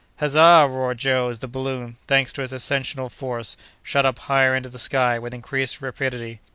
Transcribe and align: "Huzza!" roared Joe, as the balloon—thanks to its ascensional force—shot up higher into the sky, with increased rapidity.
"Huzza!" 0.19 0.65
roared 0.67 0.97
Joe, 0.97 1.29
as 1.29 1.37
the 1.37 1.47
balloon—thanks 1.47 2.33
to 2.33 2.41
its 2.41 2.51
ascensional 2.51 3.07
force—shot 3.07 4.03
up 4.03 4.17
higher 4.17 4.55
into 4.55 4.67
the 4.69 4.79
sky, 4.79 5.19
with 5.19 5.31
increased 5.31 5.79
rapidity. 5.79 6.39